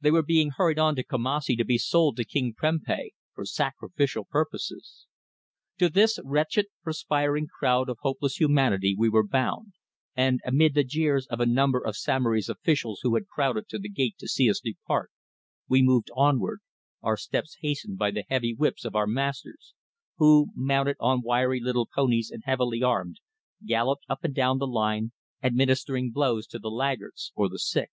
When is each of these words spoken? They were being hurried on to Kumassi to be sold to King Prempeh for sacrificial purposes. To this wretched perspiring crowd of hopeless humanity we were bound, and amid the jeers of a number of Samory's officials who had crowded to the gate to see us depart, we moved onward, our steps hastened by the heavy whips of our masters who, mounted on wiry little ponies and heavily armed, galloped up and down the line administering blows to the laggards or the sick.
They 0.00 0.12
were 0.12 0.22
being 0.22 0.50
hurried 0.50 0.78
on 0.78 0.94
to 0.94 1.02
Kumassi 1.02 1.56
to 1.56 1.64
be 1.64 1.76
sold 1.76 2.16
to 2.18 2.24
King 2.24 2.54
Prempeh 2.54 3.10
for 3.34 3.44
sacrificial 3.44 4.24
purposes. 4.24 5.06
To 5.78 5.88
this 5.88 6.20
wretched 6.22 6.66
perspiring 6.84 7.48
crowd 7.58 7.88
of 7.88 7.98
hopeless 8.02 8.36
humanity 8.38 8.94
we 8.96 9.08
were 9.08 9.26
bound, 9.26 9.72
and 10.14 10.38
amid 10.46 10.74
the 10.74 10.84
jeers 10.84 11.26
of 11.26 11.40
a 11.40 11.46
number 11.46 11.80
of 11.84 11.96
Samory's 11.96 12.48
officials 12.48 13.00
who 13.02 13.16
had 13.16 13.26
crowded 13.26 13.68
to 13.70 13.80
the 13.80 13.88
gate 13.88 14.14
to 14.18 14.28
see 14.28 14.48
us 14.48 14.60
depart, 14.60 15.10
we 15.68 15.82
moved 15.82 16.12
onward, 16.16 16.60
our 17.02 17.16
steps 17.16 17.56
hastened 17.60 17.98
by 17.98 18.12
the 18.12 18.22
heavy 18.28 18.54
whips 18.54 18.84
of 18.84 18.94
our 18.94 19.08
masters 19.08 19.74
who, 20.18 20.50
mounted 20.54 20.96
on 21.00 21.22
wiry 21.24 21.58
little 21.58 21.88
ponies 21.92 22.30
and 22.30 22.44
heavily 22.44 22.84
armed, 22.84 23.18
galloped 23.66 24.04
up 24.08 24.22
and 24.22 24.32
down 24.36 24.58
the 24.58 24.68
line 24.68 25.10
administering 25.42 26.12
blows 26.12 26.46
to 26.46 26.60
the 26.60 26.70
laggards 26.70 27.32
or 27.34 27.48
the 27.48 27.58
sick. 27.58 27.90